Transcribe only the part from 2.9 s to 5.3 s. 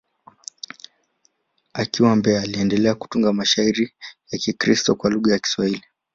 kutunga mashairi ya Kikristo kwa